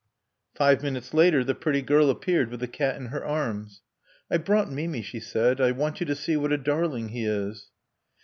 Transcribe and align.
Five 0.55 0.81
minutes 0.81 1.13
later 1.13 1.43
the 1.43 1.53
pretty 1.53 1.83
girl 1.83 2.09
appeared 2.09 2.49
with 2.49 2.59
the 2.59 2.67
cat 2.67 2.95
in 2.95 3.09
her 3.09 3.23
arms. 3.23 3.83
"I've 4.31 4.43
brought 4.45 4.71
Mimi," 4.71 5.03
she 5.03 5.19
said. 5.19 5.61
"I 5.61 5.69
want 5.73 5.99
you 5.99 6.07
to 6.07 6.15
see 6.15 6.35
what 6.35 6.51
a 6.51 6.57
darling 6.57 7.09
he 7.09 7.23
is." 7.23 7.67